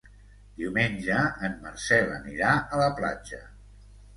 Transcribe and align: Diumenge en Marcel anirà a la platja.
Diumenge 0.61 1.19
en 1.49 1.53
Marcel 1.67 2.09
anirà 2.17 2.57
a 2.63 2.81
la 2.83 2.89
platja. 3.03 3.43